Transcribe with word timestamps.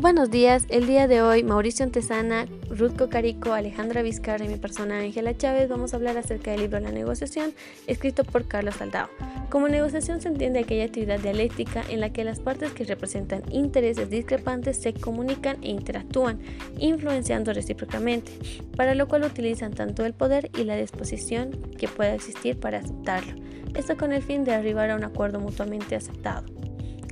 Buenos 0.00 0.30
días, 0.30 0.64
el 0.70 0.86
día 0.86 1.06
de 1.06 1.20
hoy 1.20 1.44
Mauricio 1.44 1.84
Antesana, 1.84 2.46
Ruth 2.70 2.96
Cocarico, 2.96 3.52
Alejandra 3.52 4.00
Vizcarra 4.00 4.46
y 4.46 4.48
mi 4.48 4.56
persona 4.56 5.00
Ángela 5.00 5.36
Chávez 5.36 5.68
vamos 5.68 5.92
a 5.92 5.98
hablar 5.98 6.16
acerca 6.16 6.52
del 6.52 6.62
libro 6.62 6.80
La 6.80 6.90
negociación, 6.90 7.52
escrito 7.86 8.24
por 8.24 8.48
Carlos 8.48 8.76
Saldao. 8.76 9.10
Como 9.50 9.68
negociación 9.68 10.22
se 10.22 10.28
entiende 10.28 10.60
aquella 10.60 10.86
actividad 10.86 11.20
dialéctica 11.20 11.84
en 11.90 12.00
la 12.00 12.14
que 12.14 12.24
las 12.24 12.40
partes 12.40 12.72
que 12.72 12.84
representan 12.84 13.42
intereses 13.50 14.08
discrepantes 14.08 14.78
se 14.78 14.94
comunican 14.94 15.58
e 15.62 15.68
interactúan, 15.68 16.40
influenciando 16.78 17.52
recíprocamente, 17.52 18.32
para 18.78 18.94
lo 18.94 19.06
cual 19.06 19.24
utilizan 19.24 19.74
tanto 19.74 20.06
el 20.06 20.14
poder 20.14 20.50
y 20.56 20.64
la 20.64 20.76
disposición 20.76 21.50
que 21.76 21.88
pueda 21.88 22.14
existir 22.14 22.58
para 22.58 22.78
aceptarlo, 22.78 23.34
esto 23.74 23.98
con 23.98 24.14
el 24.14 24.22
fin 24.22 24.44
de 24.44 24.54
arribar 24.54 24.88
a 24.88 24.96
un 24.96 25.04
acuerdo 25.04 25.40
mutuamente 25.40 25.94
aceptado. 25.94 26.59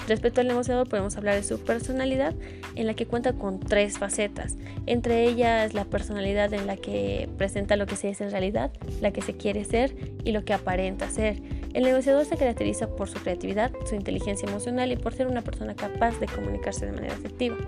Respecto 0.08 0.40
al 0.40 0.48
negociador 0.48 0.88
podemos 0.88 1.18
hablar 1.18 1.34
de 1.34 1.42
su 1.42 1.60
personalidad 1.60 2.34
en 2.76 2.86
la 2.86 2.94
que 2.94 3.04
cuenta 3.04 3.34
con 3.34 3.60
tres 3.60 3.98
facetas, 3.98 4.56
entre 4.86 5.24
ellas 5.24 5.74
la 5.74 5.84
personalidad 5.84 6.54
en 6.54 6.66
la 6.66 6.78
que 6.78 7.28
presenta 7.36 7.76
lo 7.76 7.84
que 7.84 7.94
se 7.94 8.08
es 8.08 8.22
en 8.22 8.30
realidad, 8.30 8.72
la 9.02 9.10
que 9.10 9.20
se 9.20 9.36
quiere 9.36 9.66
ser 9.66 9.94
y 10.24 10.32
lo 10.32 10.46
que 10.46 10.54
aparenta 10.54 11.10
ser. 11.10 11.42
El 11.74 11.84
negociador 11.84 12.24
se 12.24 12.38
caracteriza 12.38 12.88
por 12.88 13.10
su 13.10 13.18
creatividad, 13.20 13.70
su 13.84 13.96
inteligencia 13.96 14.48
emocional 14.48 14.90
y 14.90 14.96
por 14.96 15.12
ser 15.12 15.26
una 15.26 15.42
persona 15.42 15.76
capaz 15.76 16.18
de 16.20 16.26
comunicarse 16.26 16.86
de 16.86 16.92
manera 16.92 17.12
efectiva. 17.12 17.58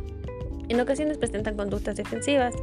En 0.71 0.81
ocasiones 0.81 1.19
presentan 1.19 1.59
conductas 1.59 1.97
defensivas, 1.97 2.55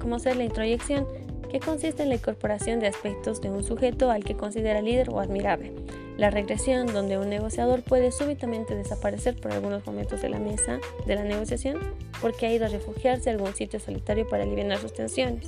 como 0.00 0.20
ser 0.20 0.36
la 0.36 0.44
introyección, 0.44 1.08
que 1.54 1.60
consiste 1.60 2.02
en 2.02 2.08
la 2.08 2.16
incorporación 2.16 2.80
de 2.80 2.88
aspectos 2.88 3.40
de 3.40 3.48
un 3.48 3.62
sujeto 3.62 4.10
al 4.10 4.24
que 4.24 4.36
considera 4.36 4.82
líder 4.82 5.10
o 5.10 5.20
admirable 5.20 5.70
la 6.16 6.28
regresión, 6.28 6.88
donde 6.88 7.16
un 7.16 7.28
negociador 7.28 7.82
puede 7.82 8.10
súbitamente 8.10 8.74
desaparecer 8.74 9.36
por 9.36 9.52
algunos 9.52 9.86
momentos 9.86 10.20
de 10.20 10.30
la 10.30 10.40
mesa 10.40 10.80
de 11.06 11.14
la 11.14 11.22
negociación 11.22 11.78
porque 12.20 12.46
ha 12.46 12.52
ido 12.52 12.66
a 12.66 12.70
refugiarse 12.70 13.30
a 13.30 13.34
algún 13.34 13.54
sitio 13.54 13.78
solitario 13.78 14.26
para 14.26 14.42
aliviar 14.42 14.78
sus 14.78 14.94
tensiones. 14.94 15.46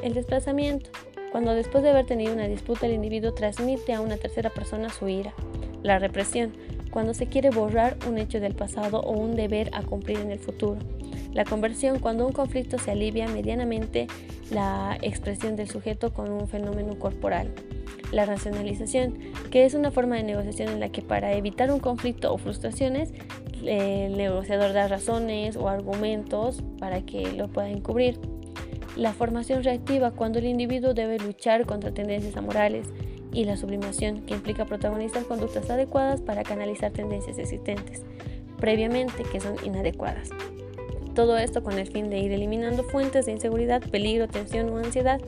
El 0.00 0.14
desplazamiento, 0.14 0.90
cuando 1.32 1.54
después 1.54 1.82
de 1.82 1.90
haber 1.90 2.06
tenido 2.06 2.32
una 2.32 2.46
disputa 2.46 2.86
el 2.86 2.92
individuo 2.92 3.34
transmite 3.34 3.94
a 3.94 4.00
una 4.00 4.16
tercera 4.16 4.50
persona 4.50 4.90
su 4.90 5.08
ira. 5.08 5.34
La 5.82 5.98
represión, 5.98 6.52
cuando 6.92 7.14
se 7.14 7.26
quiere 7.26 7.50
borrar 7.50 7.96
un 8.08 8.16
hecho 8.16 8.38
del 8.38 8.54
pasado 8.54 9.00
o 9.00 9.10
un 9.10 9.34
deber 9.34 9.70
a 9.72 9.82
cumplir 9.82 10.20
en 10.20 10.30
el 10.30 10.38
futuro. 10.38 10.78
La 11.32 11.44
conversión, 11.44 11.98
cuando 11.98 12.26
un 12.26 12.32
conflicto 12.32 12.78
se 12.78 12.92
alivia 12.92 13.28
medianamente 13.28 14.06
la 14.50 14.98
expresión 15.02 15.56
del 15.56 15.68
sujeto 15.68 16.12
con 16.12 16.30
un 16.30 16.48
fenómeno 16.48 16.98
corporal 16.98 17.52
la 18.12 18.24
racionalización, 18.26 19.18
que 19.50 19.64
es 19.64 19.74
una 19.74 19.90
forma 19.90 20.16
de 20.16 20.24
negociación 20.24 20.68
en 20.68 20.80
la 20.80 20.90
que 20.90 21.02
para 21.02 21.32
evitar 21.34 21.70
un 21.70 21.80
conflicto 21.80 22.32
o 22.32 22.38
frustraciones, 22.38 23.12
el 23.64 24.16
negociador 24.16 24.72
da 24.72 24.88
razones 24.88 25.56
o 25.56 25.68
argumentos 25.68 26.62
para 26.78 27.02
que 27.02 27.32
lo 27.32 27.48
pueda 27.48 27.68
encubrir. 27.68 28.18
La 28.96 29.12
formación 29.12 29.62
reactiva, 29.62 30.10
cuando 30.10 30.38
el 30.38 30.46
individuo 30.46 30.94
debe 30.94 31.18
luchar 31.18 31.66
contra 31.66 31.92
tendencias 31.92 32.36
amorales. 32.36 32.88
Y 33.32 33.44
la 33.44 33.56
sublimación, 33.56 34.22
que 34.22 34.34
implica 34.34 34.64
protagonizar 34.64 35.22
conductas 35.22 35.70
adecuadas 35.70 36.20
para 36.20 36.42
canalizar 36.42 36.90
tendencias 36.90 37.38
existentes 37.38 38.02
previamente 38.58 39.22
que 39.22 39.40
son 39.40 39.54
inadecuadas. 39.64 40.30
Todo 41.20 41.36
esto 41.36 41.62
con 41.62 41.78
el 41.78 41.86
fin 41.86 42.08
de 42.08 42.18
ir 42.18 42.32
eliminando 42.32 42.82
fuentes 42.82 43.26
de 43.26 43.32
inseguridad, 43.32 43.82
peligro, 43.82 44.26
tensión 44.26 44.70
o 44.70 44.78
ansiedad 44.78 45.20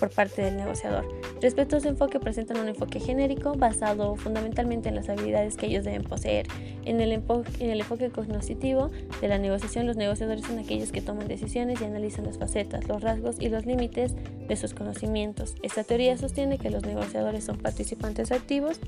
por 0.00 0.10
parte 0.10 0.42
del 0.42 0.56
negociador. 0.56 1.06
Respecto 1.40 1.76
a 1.76 1.80
su 1.80 1.86
enfoque, 1.86 2.18
presentan 2.18 2.58
un 2.58 2.66
enfoque 2.66 2.98
genérico 2.98 3.54
basado 3.54 4.16
fundamentalmente 4.16 4.88
en 4.88 4.96
las 4.96 5.08
habilidades 5.08 5.56
que 5.56 5.66
ellos 5.66 5.84
deben 5.84 6.02
poseer. 6.02 6.48
En 6.84 7.00
el, 7.00 7.12
en 7.12 7.70
enfoque 7.70 8.10
cognitivo 8.10 8.90
de 9.20 9.28
la 9.28 9.38
negociación, 9.38 9.86
los 9.86 9.96
negociadores 9.96 10.44
son 10.44 10.58
aquellos 10.58 10.90
que 10.90 11.00
toman 11.00 11.28
decisiones 11.28 11.80
y 11.80 11.84
analizan 11.84 12.24
las 12.24 12.38
facetas, 12.38 12.88
los 12.88 13.00
rasgos 13.00 13.36
y 13.38 13.48
los 13.48 13.66
límites 13.66 14.16
de 14.48 14.56
sus 14.56 14.74
conocimientos. 14.74 15.54
Esta 15.62 15.84
teoría 15.84 16.18
sostiene 16.18 16.58
que 16.58 16.70
los 16.70 16.84
negociadores 16.84 17.44
son 17.44 17.58
participantes 17.58 18.32
activos 18.32 18.80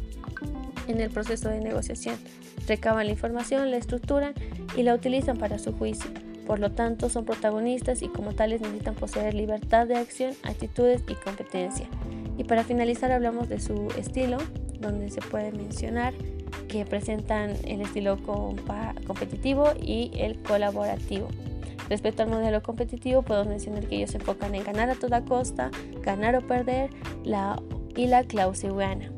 en 0.88 1.00
el 1.00 1.10
proceso 1.10 1.50
de 1.50 1.60
negociación. 1.60 2.16
Recaban 2.66 3.06
la 3.06 3.12
información, 3.12 3.70
la 3.70 3.76
estructuran 3.76 4.34
y 4.76 4.82
la 4.82 4.94
utilizan 4.94 5.36
para 5.36 5.60
su 5.60 5.72
juicio. 5.72 6.10
Por 6.48 6.60
lo 6.60 6.72
tanto, 6.72 7.10
son 7.10 7.26
protagonistas 7.26 8.00
y 8.00 8.08
como 8.08 8.32
tales 8.32 8.62
necesitan 8.62 8.94
poseer 8.94 9.34
libertad 9.34 9.86
de 9.86 9.96
acción, 9.96 10.32
actitudes 10.44 11.04
y 11.06 11.14
competencia. 11.14 11.86
Y 12.38 12.44
para 12.44 12.64
finalizar 12.64 13.12
hablamos 13.12 13.50
de 13.50 13.60
su 13.60 13.88
estilo, 13.98 14.38
donde 14.80 15.10
se 15.10 15.20
puede 15.20 15.52
mencionar 15.52 16.14
que 16.66 16.86
presentan 16.86 17.50
el 17.64 17.82
estilo 17.82 18.16
competitivo 19.06 19.74
y 19.78 20.10
el 20.14 20.42
colaborativo. 20.42 21.28
Respecto 21.90 22.22
al 22.22 22.30
modelo 22.30 22.62
competitivo, 22.62 23.20
podemos 23.20 23.48
mencionar 23.48 23.86
que 23.86 23.96
ellos 23.96 24.12
se 24.12 24.16
enfocan 24.16 24.54
en 24.54 24.64
ganar 24.64 24.88
a 24.88 24.94
toda 24.94 25.26
costa, 25.26 25.70
ganar 26.02 26.34
o 26.34 26.40
perder 26.40 26.88
la, 27.24 27.60
y 27.94 28.06
la 28.06 28.24
clausiana. 28.24 29.12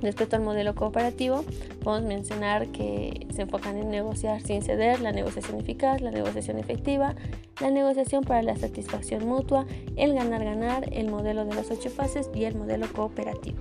Respecto 0.00 0.36
al 0.36 0.42
modelo 0.42 0.74
cooperativo, 0.74 1.44
podemos 1.82 2.08
mencionar 2.08 2.68
que 2.68 3.26
se 3.34 3.42
enfocan 3.42 3.76
en 3.76 3.90
negociar 3.90 4.40
sin 4.40 4.62
ceder, 4.62 5.00
la 5.00 5.10
negociación 5.10 5.58
eficaz, 5.58 6.00
la 6.00 6.10
negociación 6.10 6.58
efectiva, 6.58 7.16
la 7.60 7.70
negociación 7.70 8.22
para 8.22 8.42
la 8.42 8.56
satisfacción 8.56 9.26
mutua, 9.26 9.66
el 9.96 10.14
ganar-ganar, 10.14 10.88
el 10.92 11.08
modelo 11.10 11.44
de 11.44 11.54
las 11.54 11.70
ocho 11.70 11.90
fases 11.90 12.30
y 12.34 12.44
el 12.44 12.54
modelo 12.54 12.86
cooperativo. 12.92 13.58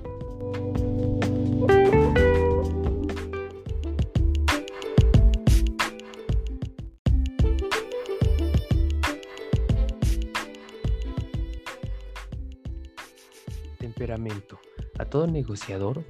Temperamento. 13.80 14.60
A 15.00 15.06
todo 15.06 15.28
negociador 15.28 16.04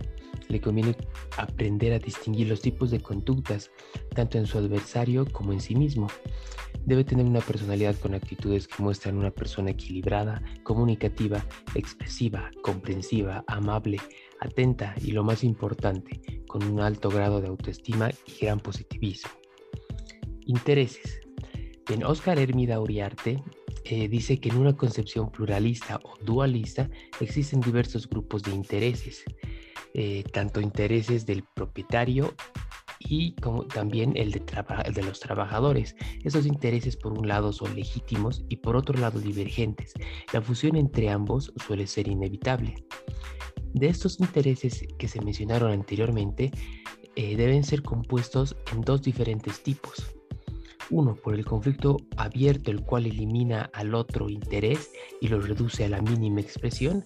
le 0.50 0.62
conviene 0.62 0.96
aprender 1.38 1.94
a 1.94 2.00
distinguir 2.00 2.48
los 2.48 2.62
tipos 2.62 2.92
de 2.92 3.00
conductas, 3.00 3.72
tanto 4.16 4.38
en 4.38 4.46
su 4.46 4.58
adversario 4.58 5.26
como 5.26 5.54
en 5.54 5.62
sí 5.62 5.76
mismo. 5.76 6.08
Debe 6.86 7.04
tener 7.04 7.26
una 7.26 7.42
personalidad 7.42 7.96
con 7.98 8.14
actitudes 8.14 8.68
que 8.68 8.82
muestran 8.82 9.18
una 9.18 9.32
persona 9.32 9.72
equilibrada, 9.72 10.42
comunicativa, 10.64 11.46
expresiva, 11.76 12.50
comprensiva, 12.62 13.44
amable, 13.48 14.00
atenta 14.40 14.96
y 15.04 15.12
lo 15.12 15.24
más 15.24 15.44
importante, 15.44 16.22
con 16.48 16.64
un 16.64 16.80
alto 16.80 17.10
grado 17.10 17.42
de 17.42 17.48
autoestima 17.48 18.10
y 18.26 18.46
gran 18.46 18.60
positivismo. 18.60 19.32
Intereses. 20.46 21.20
En 21.90 22.04
Oscar 22.04 22.40
Hermida 22.40 22.80
Uriarte 22.80 23.44
eh, 23.86 24.10
dice 24.10 24.40
que 24.40 24.50
en 24.50 24.58
una 24.58 24.76
concepción 24.76 25.32
pluralista 25.32 26.00
o 26.04 26.18
dualista 26.22 26.90
existen 27.22 27.62
diversos 27.62 28.10
grupos 28.10 28.44
de 28.44 28.52
intereses. 28.52 29.24
Eh, 30.00 30.24
tanto 30.32 30.62
intereses 30.62 31.26
del 31.26 31.44
propietario 31.56 32.36
y 33.00 33.34
como 33.38 33.66
también 33.66 34.16
el 34.16 34.32
de, 34.32 35.04
los 35.04 35.20
trabajadores. 35.20 35.96
Esos 36.24 36.46
intereses 36.46 36.96
por 36.96 37.18
un 37.18 37.28
lado 37.28 37.52
son 37.52 37.76
legítimos 37.76 38.46
y 38.48 38.58
por 38.58 38.76
otro 38.76 38.96
lado 39.00 39.20
divergentes. 39.20 39.96
La 40.32 40.44
fusión 40.44 40.76
entre 40.76 41.10
ambos 41.10 41.52
suele 41.66 41.88
ser 41.88 42.08
inevitable. 42.10 42.76
De 43.74 43.88
estos 43.88 44.20
intereses 44.20 44.86
que 45.00 45.08
se 45.08 45.20
mencionaron 45.20 45.72
anteriormente, 45.72 46.52
eh, 47.16 47.36
deben 47.36 47.64
ser 47.64 47.82
compuestos 47.82 48.56
en 48.72 48.82
dos 48.82 49.02
diferentes 49.02 49.64
tipos. 49.64 50.16
Uno, 50.92 51.16
por 51.16 51.34
el 51.34 51.44
conflicto 51.44 51.98
abierto, 52.18 52.70
el 52.70 52.82
cual 52.82 53.08
elimina 53.08 53.72
al 53.74 53.96
otro 53.96 54.30
interés 54.30 54.92
y 55.22 55.28
lo 55.28 55.42
reduce 55.42 55.86
a 55.86 55.90
la 55.90 56.04
mínima 56.04 56.40
expresión. 56.40 57.02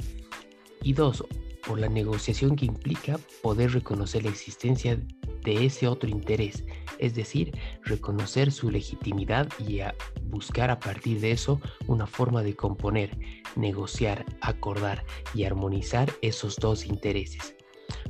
Y 0.83 0.91
dos, 0.91 1.23
por 1.65 1.79
la 1.79 1.89
negociación 1.89 2.55
que 2.55 2.65
implica 2.65 3.19
poder 3.41 3.71
reconocer 3.71 4.23
la 4.23 4.29
existencia 4.29 4.99
de 5.43 5.65
ese 5.65 5.87
otro 5.87 6.09
interés, 6.09 6.63
es 6.99 7.15
decir, 7.15 7.57
reconocer 7.83 8.51
su 8.51 8.69
legitimidad 8.69 9.49
y 9.59 9.79
buscar 10.23 10.69
a 10.69 10.79
partir 10.79 11.19
de 11.19 11.31
eso 11.31 11.59
una 11.87 12.07
forma 12.07 12.43
de 12.43 12.55
componer, 12.55 13.17
negociar, 13.55 14.25
acordar 14.41 15.03
y 15.33 15.43
armonizar 15.43 16.11
esos 16.21 16.57
dos 16.57 16.85
intereses. 16.85 17.55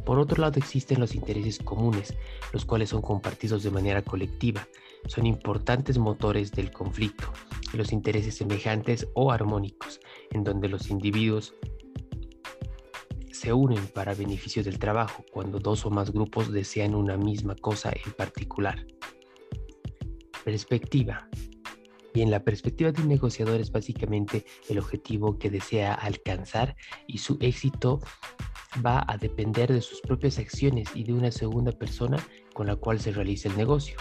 Por 0.05 0.19
otro 0.19 0.41
lado 0.41 0.57
existen 0.57 0.99
los 0.99 1.15
intereses 1.15 1.59
comunes, 1.59 2.15
los 2.53 2.65
cuales 2.65 2.89
son 2.89 3.01
compartidos 3.01 3.63
de 3.63 3.71
manera 3.71 4.01
colectiva, 4.01 4.67
son 5.07 5.25
importantes 5.25 5.97
motores 5.97 6.51
del 6.51 6.71
conflicto, 6.71 7.31
los 7.73 7.91
intereses 7.91 8.35
semejantes 8.35 9.07
o 9.13 9.31
armónicos, 9.31 9.99
en 10.31 10.43
donde 10.43 10.69
los 10.69 10.89
individuos 10.89 11.55
se 13.41 13.51
unen 13.53 13.87
para 13.87 14.13
beneficio 14.13 14.63
del 14.63 14.77
trabajo 14.77 15.25
cuando 15.31 15.57
dos 15.57 15.83
o 15.87 15.89
más 15.89 16.11
grupos 16.11 16.51
desean 16.51 16.93
una 16.93 17.17
misma 17.17 17.55
cosa 17.55 17.91
en 17.91 18.11
particular. 18.11 18.85
Perspectiva. 20.45 21.27
Bien, 22.13 22.29
la 22.29 22.43
perspectiva 22.43 22.91
de 22.91 23.01
un 23.01 23.07
negociador 23.07 23.59
es 23.59 23.71
básicamente 23.71 24.45
el 24.69 24.77
objetivo 24.77 25.39
que 25.39 25.49
desea 25.49 25.95
alcanzar 25.95 26.75
y 27.07 27.17
su 27.17 27.39
éxito 27.41 27.99
va 28.85 29.03
a 29.07 29.17
depender 29.17 29.73
de 29.73 29.81
sus 29.81 30.01
propias 30.01 30.37
acciones 30.37 30.89
y 30.93 31.03
de 31.03 31.13
una 31.13 31.31
segunda 31.31 31.71
persona 31.71 32.23
con 32.53 32.67
la 32.67 32.75
cual 32.75 32.99
se 32.99 33.11
realiza 33.11 33.49
el 33.49 33.57
negocio. 33.57 33.97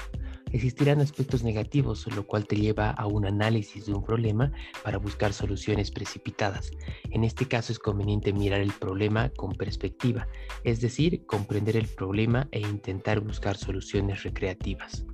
Existirán 0.52 1.00
aspectos 1.00 1.44
negativos, 1.44 2.06
lo 2.14 2.26
cual 2.26 2.47
te 2.47 2.56
lleva 2.56 2.91
a 2.91 3.06
un 3.06 3.25
análisis 3.25 3.87
de 3.87 3.93
un 3.93 4.02
problema 4.02 4.52
para 4.82 4.99
buscar 4.99 5.32
soluciones 5.32 5.93
precipitadas. 5.93 6.73
En 7.11 7.23
este 7.23 7.47
caso 7.47 7.73
es 7.73 7.79
conveniente 7.79 8.32
mirar 8.32 8.61
el 8.61 8.73
problema 8.73 9.31
con 9.31 9.52
perspectiva, 9.52 10.26
es 10.64 10.81
decir, 10.81 11.25
comprender 11.26 11.76
el 11.76 11.87
problema 11.87 12.49
e 12.50 12.61
intentar 12.61 13.20
buscar 13.20 13.56
soluciones 13.56 14.25
recreativas. 14.25 15.05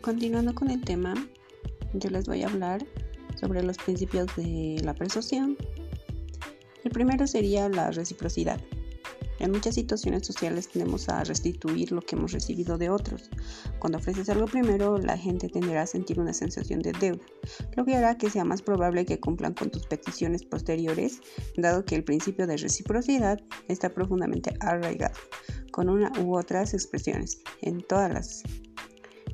Continuando 0.00 0.54
con 0.54 0.70
el 0.70 0.82
tema, 0.84 1.14
yo 1.94 2.10
les 2.10 2.26
voy 2.26 2.42
a 2.42 2.48
hablar 2.48 2.84
sobre 3.44 3.62
los 3.62 3.76
principios 3.76 4.26
de 4.36 4.80
la 4.82 4.94
persuasión. 4.94 5.58
El 6.82 6.90
primero 6.92 7.26
sería 7.26 7.68
la 7.68 7.90
reciprocidad. 7.90 8.58
En 9.38 9.50
muchas 9.50 9.74
situaciones 9.74 10.26
sociales 10.26 10.68
tendemos 10.68 11.10
a 11.10 11.22
restituir 11.24 11.92
lo 11.92 12.00
que 12.00 12.16
hemos 12.16 12.32
recibido 12.32 12.78
de 12.78 12.88
otros. 12.88 13.28
Cuando 13.80 13.98
ofreces 13.98 14.30
algo 14.30 14.46
primero, 14.46 14.96
la 14.96 15.18
gente 15.18 15.50
tenderá 15.50 15.82
a 15.82 15.86
sentir 15.86 16.18
una 16.18 16.32
sensación 16.32 16.80
de 16.80 16.92
deuda, 16.92 17.26
lo 17.76 17.84
que 17.84 17.96
hará 17.96 18.16
que 18.16 18.30
sea 18.30 18.44
más 18.44 18.62
probable 18.62 19.04
que 19.04 19.20
cumplan 19.20 19.52
con 19.52 19.70
tus 19.70 19.86
peticiones 19.86 20.42
posteriores, 20.42 21.20
dado 21.58 21.84
que 21.84 21.96
el 21.96 22.04
principio 22.04 22.46
de 22.46 22.56
reciprocidad 22.56 23.38
está 23.68 23.92
profundamente 23.92 24.54
arraigado, 24.60 25.18
con 25.70 25.90
una 25.90 26.10
u 26.18 26.34
otras 26.34 26.72
expresiones 26.72 27.42
en 27.60 27.82
todas 27.82 28.10
las 28.10 28.42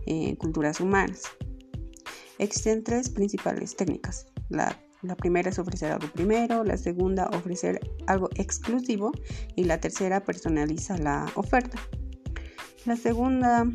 eh, 0.07 0.37
culturas 0.37 0.81
humanas. 0.81 1.23
Existen 2.41 2.83
tres 2.83 3.11
principales 3.11 3.77
técnicas. 3.77 4.27
La, 4.49 4.75
primera 5.19 5.51
es 5.51 5.59
ofrecer 5.59 5.93
algo 5.93 6.09
primero, 6.11 6.65
la 6.65 6.79
segunda 6.79 7.29
ofrecer 7.35 7.79
algo 8.07 8.31
exclusivo 8.35 9.13
y 9.57 9.65
la 9.65 9.79
tercera 9.79 10.25
personaliza 10.25 10.97
la 10.97 11.31
oferta. 11.35 11.79
La 12.87 12.97
segunda, 12.97 13.71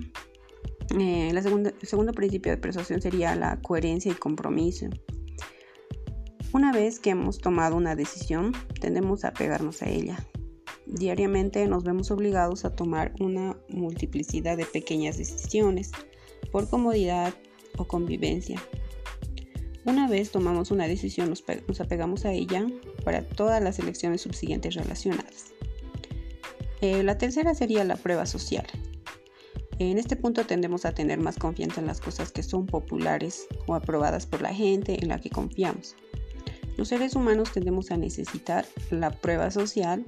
eh, 0.99 1.29
la 1.31 1.43
segunda, 1.43 1.73
el 1.79 1.87
segundo 1.87 2.11
principio 2.11 2.51
de 2.51 2.57
persuasión 2.57 3.03
sería 3.03 3.35
la 3.35 3.61
coherencia 3.61 4.11
y 4.11 4.15
compromiso. 4.15 4.87
Una 6.51 6.71
vez 6.71 6.99
que 6.99 7.11
hemos 7.11 7.37
tomado 7.37 7.75
una 7.75 7.95
decisión, 7.95 8.51
tendemos 8.81 9.25
a 9.25 9.33
pegarnos 9.33 9.83
a 9.83 9.89
ella. 9.89 10.17
Diariamente 10.87 11.67
nos 11.67 11.83
vemos 11.83 12.09
obligados 12.09 12.65
a 12.65 12.75
tomar 12.75 13.13
una 13.19 13.55
multiplicidad 13.69 14.57
de 14.57 14.65
pequeñas 14.65 15.19
decisiones 15.19 15.91
por 16.51 16.67
comodidad, 16.67 17.35
o 17.77 17.85
convivencia. 17.85 18.61
Una 19.85 20.07
vez 20.07 20.31
tomamos 20.31 20.71
una 20.71 20.87
decisión, 20.87 21.29
nos, 21.29 21.43
apegamos 21.79 22.25
a 22.25 22.33
ella 22.33 22.65
para 23.03 23.21
todas 23.21 23.61
las 23.61 23.77
elecciones 23.77 24.21
subsiguientes 24.21 24.73
relacionadas. 24.73 25.53
Eh, 26.81 27.03
la 27.03 27.19
tercera 27.19 27.53
sería 27.53 27.83
la 27.83 27.95
prueba 27.95 28.25
social. 28.25 28.65
En 29.77 29.99
este 29.99 30.15
punto 30.15 30.43
tendemos 30.45 30.85
a 30.85 30.93
tener 30.93 31.19
más 31.19 31.37
confianza 31.37 31.81
en 31.81 31.87
las 31.87 32.01
cosas 32.01 32.31
que 32.31 32.41
son 32.41 32.65
populares 32.65 33.47
o 33.67 33.75
aprobadas 33.75 34.25
por 34.25 34.41
la 34.41 34.53
gente 34.53 34.97
en 35.01 35.09
la 35.09 35.19
que 35.19 35.29
confiamos. 35.29 35.95
Los 36.77 36.87
seres 36.87 37.15
humanos 37.15 37.51
tendemos 37.51 37.91
a 37.91 37.97
necesitar 37.97 38.65
la 38.89 39.11
prueba 39.11 39.51
social 39.51 40.03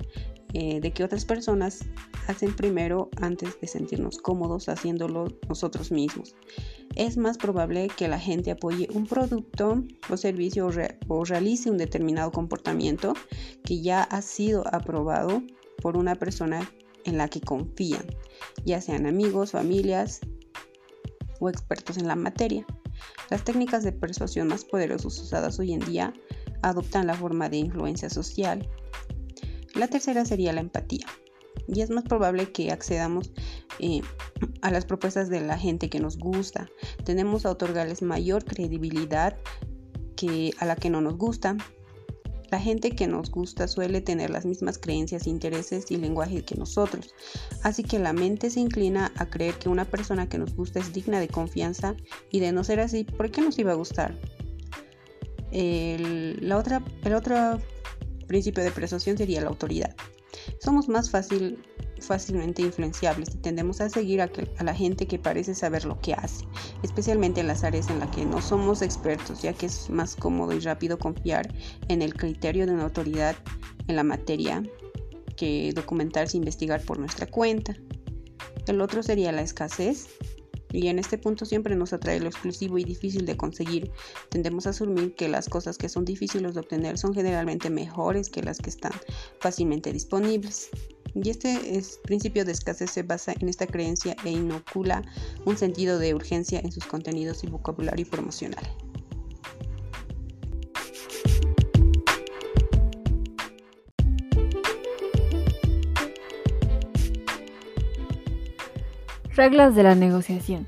eh, 0.53 0.79
de 0.79 0.91
que 0.91 1.03
otras 1.03 1.25
personas 1.25 1.85
hacen 2.27 2.55
primero 2.55 3.09
antes 3.21 3.59
de 3.61 3.67
sentirnos 3.67 4.17
cómodos 4.17 4.69
haciéndolo 4.69 5.27
nosotros 5.47 5.91
mismos 5.91 6.35
es 6.97 7.15
más 7.15 7.37
probable 7.37 7.89
que 7.95 8.07
la 8.07 8.19
gente 8.19 8.51
apoye 8.51 8.87
un 8.91 9.05
producto 9.05 9.83
o 10.09 10.17
servicio 10.17 10.69
o, 11.07 11.23
realice 11.25 11.69
un 11.69 11.77
determinado 11.77 12.31
comportamiento 12.31 13.13
que 13.63 13.81
ya 13.81 14.01
ha 14.01 14.21
sido 14.23 14.63
aprobado 14.73 15.43
por 15.81 15.95
una 15.95 16.15
persona 16.15 16.69
en 17.05 17.19
la 17.19 17.29
que 17.29 17.39
confían, 17.39 18.05
ya 18.65 18.81
sean 18.81 19.05
amigos, 19.05 19.51
familias 19.51 20.21
o 21.39 21.49
expertos 21.49 21.97
en 21.97 22.07
la 22.07 22.15
materia. 22.15 22.65
Las 23.29 23.43
técnicas 23.43 23.83
de 23.83 23.91
persuasión 23.91 24.47
más 24.47 24.65
poderosas 24.65 25.19
usadas 25.19 25.59
hoy 25.59 25.73
en 25.73 25.81
día 25.81 26.13
adoptan 26.63 27.05
la 27.05 27.13
forma 27.13 27.47
de 27.47 27.57
influencia 27.57 28.09
social. 28.09 28.67
La 29.75 29.87
tercera 29.87 30.25
sería 30.25 30.51
la 30.51 30.61
empatía 30.61 31.05
y 31.67 31.81
es 31.81 31.89
más 31.89 32.03
probable 32.05 32.51
que 32.51 32.71
accedamos 32.71 33.31
eh, 33.79 34.01
a 34.61 34.71
las 34.71 34.85
propuestas 34.85 35.29
de 35.29 35.41
la 35.41 35.57
gente 35.57 35.89
que 35.89 35.99
nos 35.99 36.17
gusta. 36.17 36.69
Tenemos 37.03 37.45
a 37.45 37.51
otorgarles 37.51 38.01
mayor 38.01 38.45
credibilidad 38.45 39.37
que 40.15 40.51
a 40.59 40.65
la 40.65 40.75
que 40.75 40.89
no 40.89 41.01
nos 41.01 41.17
gusta. 41.17 41.57
La 42.49 42.59
gente 42.61 42.91
que 42.91 43.07
nos 43.07 43.29
gusta 43.29 43.67
suele 43.67 43.99
tener 43.99 44.29
las 44.29 44.45
mismas 44.45 44.77
creencias, 44.77 45.27
intereses 45.27 45.91
y 45.91 45.97
lenguaje 45.97 46.45
que 46.45 46.55
nosotros, 46.55 47.13
así 47.61 47.83
que 47.83 47.99
la 47.99 48.13
mente 48.13 48.49
se 48.49 48.61
inclina 48.61 49.11
a 49.17 49.25
creer 49.25 49.55
que 49.55 49.67
una 49.67 49.83
persona 49.83 50.29
que 50.29 50.37
nos 50.37 50.55
gusta 50.55 50.79
es 50.79 50.93
digna 50.93 51.19
de 51.19 51.27
confianza 51.27 51.97
y 52.31 52.39
de 52.39 52.53
no 52.53 52.63
ser 52.63 52.79
así, 52.79 53.03
¿por 53.03 53.31
qué 53.31 53.41
nos 53.41 53.59
iba 53.59 53.73
a 53.73 53.75
gustar? 53.75 54.17
El, 55.51 56.39
el 56.41 57.13
otro 57.13 57.59
principio 58.27 58.63
de 58.63 58.71
persuasión 58.71 59.17
sería 59.17 59.41
la 59.41 59.49
autoridad. 59.49 59.93
Somos 60.59 60.87
más 60.87 61.09
fácil, 61.09 61.63
fácilmente 61.99 62.61
influenciables 62.61 63.35
y 63.35 63.37
tendemos 63.37 63.81
a 63.81 63.89
seguir 63.89 64.21
a, 64.21 64.29
la 64.63 64.73
gente 64.73 65.07
que 65.07 65.19
parece 65.19 65.55
saber 65.55 65.85
lo 65.85 65.99
que 65.99 66.13
hace, 66.13 66.45
especialmente 66.83 67.41
en 67.41 67.47
las 67.47 67.63
áreas 67.63 67.89
en 67.89 67.99
las 67.99 68.09
que 68.11 68.25
no 68.25 68.41
somos 68.41 68.81
expertos, 68.81 69.41
ya 69.41 69.53
que 69.53 69.67
es 69.67 69.89
más 69.89 70.15
cómodo 70.15 70.53
y 70.53 70.59
rápido 70.59 70.97
confiar 70.97 71.53
en 71.87 72.01
el 72.01 72.13
criterio 72.13 72.65
de 72.65 72.73
una 72.73 72.83
autoridad 72.83 73.35
en 73.87 73.95
la 73.95 74.03
materia 74.03 74.63
que 75.35 75.71
documentarse 75.73 76.37
e 76.37 76.39
investigar 76.39 76.81
por 76.81 76.99
nuestra 76.99 77.27
cuenta. 77.27 77.75
El 78.67 78.81
otro 78.81 79.01
sería 79.01 79.31
la 79.31 79.41
escasez. 79.41 80.07
Y 80.71 80.87
en 80.87 80.99
este 80.99 81.17
punto 81.17 81.45
siempre 81.45 81.75
nos 81.75 81.93
atrae 81.93 82.19
lo 82.19 82.27
exclusivo 82.27 82.77
y 82.77 82.83
difícil 82.83 83.25
de 83.25 83.37
conseguir. 83.37 83.91
Tendemos 84.29 84.67
a 84.67 84.71
asumir 84.71 85.15
que 85.15 85.27
las 85.27 85.49
cosas 85.49 85.77
que 85.77 85.89
son 85.89 86.05
difíciles 86.05 86.53
de 86.53 86.59
obtener 86.59 86.97
son 86.97 87.13
generalmente 87.13 87.69
mejores 87.69 88.29
que 88.29 88.43
las 88.43 88.57
que 88.57 88.69
están 88.69 88.93
fácilmente 89.39 89.93
disponibles. 89.93 90.69
Y 91.15 91.29
este 91.29 91.81
principio 92.03 92.45
de 92.45 92.51
escasez 92.51 92.91
se 92.91 93.03
basa 93.03 93.33
en 93.39 93.49
esta 93.49 93.65
creencia 93.65 94.15
e 94.23 94.31
inocula 94.31 95.03
un 95.45 95.57
sentido 95.57 95.99
de 95.99 96.13
urgencia 96.13 96.59
en 96.59 96.71
sus 96.71 96.85
contenidos 96.85 97.43
y 97.43 97.47
vocabulario 97.47 98.05
promocional. 98.07 98.63
Reglas 109.37 109.75
de 109.75 109.83
la 109.83 109.93
negociación. 109.93 110.65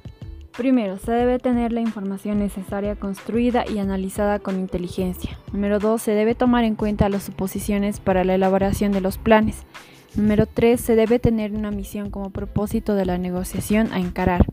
Primero, 0.56 1.00
se 1.00 1.12
debe 1.12 1.40
tener 1.40 1.74
la 1.74 1.82
información 1.82 2.38
necesaria 2.38 2.96
construida 2.96 3.66
y 3.68 3.80
analizada 3.80 4.38
con 4.38 4.60
inteligencia. 4.60 5.40
Número 5.52 5.80
2, 5.80 6.00
se 6.00 6.12
debe 6.12 6.36
tomar 6.36 6.64
en 6.64 6.76
cuenta 6.76 7.10
las 7.10 7.24
suposiciones 7.24 8.00
para 8.00 8.24
la 8.24 8.36
elaboración 8.36 8.92
de 8.92 9.02
los 9.02 9.18
planes. 9.18 9.66
Número 10.14 10.46
3. 10.46 10.80
Se 10.80 10.96
debe 10.96 11.18
tener 11.18 11.54
una 11.54 11.72
misión 11.72 12.12
como 12.12 12.30
propósito 12.30 12.94
de 12.94 13.08
la 13.08 13.18
negociación 13.18 13.92
a 13.92 14.00
encarar. 14.00 14.46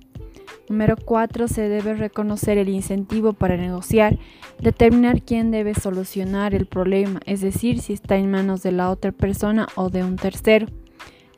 Número 0.70 0.96
4. 0.96 1.46
Se 1.46 1.68
debe 1.68 1.92
reconocer 1.92 2.56
el 2.56 2.70
incentivo 2.70 3.35
para 3.35 3.58
negociar, 3.58 4.18
determinar 4.58 5.20
quién 5.20 5.50
debe 5.50 5.75
solucionar 5.75 6.54
el 6.54 6.64
problema, 6.64 7.20
es 7.26 7.42
decir, 7.42 7.80
si 7.80 7.92
está 7.92 8.16
en 8.16 8.30
manos 8.30 8.62
de 8.62 8.73
la 8.73 8.88
otra 8.88 9.12
persona 9.12 9.68
o 9.75 9.90
de 9.90 10.04
un 10.04 10.16
tercero. 10.16 10.68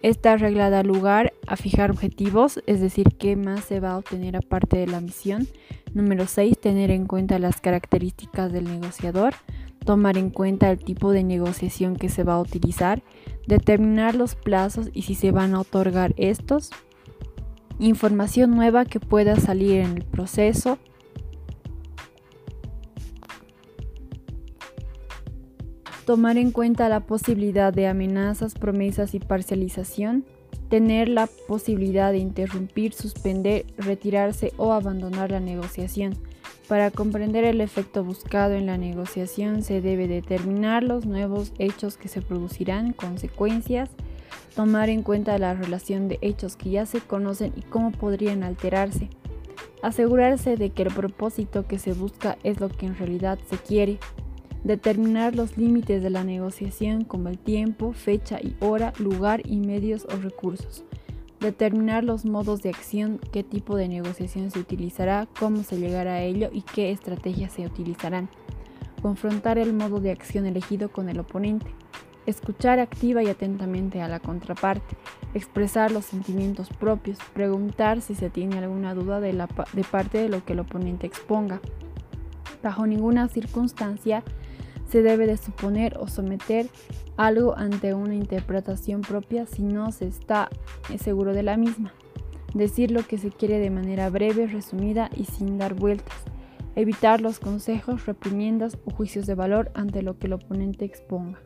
Esta 0.02 0.36
regla 0.36 0.70
da 0.70 0.82
lugar 0.82 1.32
a 1.46 1.56
fijar 1.56 1.90
objetivos, 1.90 2.60
es 2.66 2.80
decir, 2.80 3.08
qué 3.18 3.36
más 3.36 3.64
se 3.64 3.80
va 3.80 3.92
a 3.92 3.98
obtener 3.98 4.36
aparte 4.36 4.78
de 4.78 4.86
la 4.86 5.00
misión. 5.00 5.48
Número 5.92 6.26
6. 6.26 6.58
Tener 6.58 6.90
en 6.90 7.06
cuenta 7.06 7.38
las 7.38 7.60
características 7.60 8.52
del 8.52 8.64
negociador 8.64 9.34
tomar 9.88 10.18
en 10.18 10.28
cuenta 10.28 10.70
el 10.70 10.78
tipo 10.78 11.12
de 11.12 11.24
negociación 11.24 11.96
que 11.96 12.10
se 12.10 12.22
va 12.22 12.34
a 12.34 12.40
utilizar, 12.40 13.02
determinar 13.46 14.14
los 14.14 14.34
plazos 14.34 14.90
y 14.92 15.00
si 15.00 15.14
se 15.14 15.30
van 15.30 15.54
a 15.54 15.60
otorgar 15.60 16.12
estos, 16.18 16.68
información 17.78 18.50
nueva 18.50 18.84
que 18.84 19.00
pueda 19.00 19.36
salir 19.36 19.80
en 19.80 19.96
el 19.96 20.04
proceso, 20.04 20.78
tomar 26.08 26.38
en 26.38 26.52
cuenta 26.52 26.88
la 26.88 27.00
posibilidad 27.00 27.70
de 27.70 27.86
amenazas, 27.86 28.54
promesas 28.54 29.12
y 29.12 29.20
parcialización, 29.20 30.24
tener 30.70 31.10
la 31.10 31.28
posibilidad 31.46 32.12
de 32.12 32.16
interrumpir, 32.16 32.94
suspender, 32.94 33.66
retirarse 33.76 34.54
o 34.56 34.72
abandonar 34.72 35.30
la 35.30 35.40
negociación. 35.40 36.16
Para 36.66 36.90
comprender 36.90 37.44
el 37.44 37.60
efecto 37.60 38.04
buscado 38.04 38.54
en 38.54 38.64
la 38.64 38.78
negociación 38.78 39.60
se 39.60 39.82
debe 39.82 40.08
determinar 40.08 40.82
los 40.82 41.04
nuevos 41.04 41.52
hechos 41.58 41.98
que 41.98 42.08
se 42.08 42.22
producirán, 42.22 42.94
consecuencias, 42.94 43.90
tomar 44.56 44.88
en 44.88 45.02
cuenta 45.02 45.36
la 45.36 45.52
relación 45.52 46.08
de 46.08 46.18
hechos 46.22 46.56
que 46.56 46.70
ya 46.70 46.86
se 46.86 47.02
conocen 47.02 47.52
y 47.54 47.60
cómo 47.60 47.92
podrían 47.92 48.44
alterarse, 48.44 49.10
asegurarse 49.82 50.56
de 50.56 50.70
que 50.70 50.84
el 50.84 50.94
propósito 50.94 51.66
que 51.66 51.78
se 51.78 51.92
busca 51.92 52.38
es 52.44 52.60
lo 52.60 52.70
que 52.70 52.86
en 52.86 52.96
realidad 52.96 53.38
se 53.50 53.58
quiere, 53.58 53.98
Determinar 54.64 55.34
los 55.34 55.56
límites 55.56 56.02
de 56.02 56.10
la 56.10 56.24
negociación 56.24 57.04
como 57.04 57.28
el 57.28 57.38
tiempo, 57.38 57.92
fecha 57.92 58.40
y 58.40 58.56
hora, 58.60 58.92
lugar 58.98 59.42
y 59.46 59.58
medios 59.58 60.06
o 60.06 60.16
recursos. 60.16 60.84
Determinar 61.40 62.02
los 62.02 62.24
modos 62.24 62.62
de 62.62 62.70
acción, 62.70 63.20
qué 63.32 63.44
tipo 63.44 63.76
de 63.76 63.88
negociación 63.88 64.50
se 64.50 64.58
utilizará, 64.58 65.28
cómo 65.38 65.62
se 65.62 65.78
llegará 65.78 66.14
a 66.14 66.22
ello 66.22 66.50
y 66.52 66.62
qué 66.62 66.90
estrategias 66.90 67.52
se 67.52 67.64
utilizarán. 67.64 68.28
Confrontar 69.00 69.58
el 69.58 69.72
modo 69.72 70.00
de 70.00 70.10
acción 70.10 70.46
elegido 70.46 70.90
con 70.90 71.08
el 71.08 71.20
oponente. 71.20 71.66
Escuchar 72.26 72.80
activa 72.80 73.22
y 73.22 73.28
atentamente 73.28 74.02
a 74.02 74.08
la 74.08 74.18
contraparte. 74.18 74.96
Expresar 75.32 75.92
los 75.92 76.04
sentimientos 76.06 76.68
propios. 76.70 77.18
Preguntar 77.32 78.00
si 78.00 78.16
se 78.16 78.30
tiene 78.30 78.58
alguna 78.58 78.94
duda 78.94 79.20
de, 79.20 79.32
parte 79.90 80.18
de 80.18 80.28
lo 80.28 80.44
que 80.44 80.54
el 80.54 80.60
oponente 80.60 81.06
exponga. 81.06 81.60
Bajo 82.64 82.86
ninguna 82.88 83.28
circunstancia 83.28 84.24
se 84.88 85.02
debe 85.02 85.26
de 85.26 85.36
suponer 85.36 85.96
o 85.98 86.08
someter 86.08 86.68
algo 87.16 87.56
ante 87.56 87.94
una 87.94 88.14
interpretación 88.14 89.02
propia 89.02 89.46
si 89.46 89.62
no 89.62 89.92
se 89.92 90.06
está 90.06 90.48
seguro 90.98 91.34
de 91.34 91.42
la 91.42 91.56
misma. 91.56 91.92
Decir 92.54 92.90
lo 92.90 93.06
que 93.06 93.18
se 93.18 93.30
quiere 93.30 93.58
de 93.58 93.70
manera 93.70 94.08
breve, 94.08 94.46
resumida 94.46 95.10
y 95.14 95.24
sin 95.24 95.58
dar 95.58 95.74
vueltas. 95.74 96.16
Evitar 96.76 97.20
los 97.20 97.40
consejos, 97.40 98.06
reprimiendas 98.06 98.78
o 98.84 98.90
juicios 98.90 99.26
de 99.26 99.34
valor 99.34 99.70
ante 99.74 100.02
lo 100.02 100.18
que 100.18 100.28
el 100.28 100.34
oponente 100.34 100.84
exponga. 100.84 101.40